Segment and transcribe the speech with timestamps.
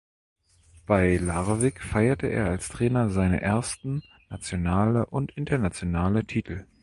[0.87, 6.65] Bei Larvik feierte er als Trainer seine ersten nationale und internationale Titel.